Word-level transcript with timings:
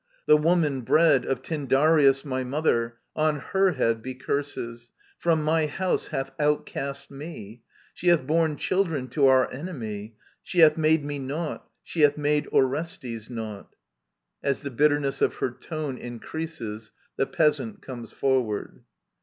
•The 0.25 0.35
woman 0.35 0.81
bred 0.81 1.25
Of 1.27 1.43
Tjrndarcus, 1.43 2.25
my 2.25 2.43
mother— 2.43 2.95
on 3.15 3.37
her 3.37 3.73
head 3.73 4.01
Be 4.01 4.15
curses 4.15 4.91
I— 4.91 4.97
from 5.21 5.43
my 5.43 5.67
house 5.67 6.07
hath 6.07 6.31
outcast 6.39 7.11
me; 7.11 7.61
She 7.93 8.07
hath 8.07 8.25
borne 8.25 8.55
children 8.57 9.09
to 9.09 9.27
our 9.27 9.47
enemy 9.53 10.15
5 10.17 10.25
She 10.41 10.59
hath 10.61 10.75
made 10.75 11.05
me 11.05 11.19
naught, 11.19 11.69
she 11.83 12.01
hath 12.01 12.17
made 12.17 12.47
Orestes 12.51 13.29
naught..•. 13.29 13.75
[/is 14.49 14.63
the 14.63 14.71
bitterness 14.71 15.21
of 15.21 15.35
her 15.35 15.51
tone 15.51 15.99
increases^ 15.99 16.89
the 17.15 17.27
Peasant 17.27 17.83
comes 17.83 18.11
forward. 18.11 18.81